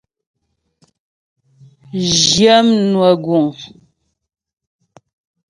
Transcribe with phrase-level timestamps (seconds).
[2.17, 3.45] Zhyə mnwə guŋ.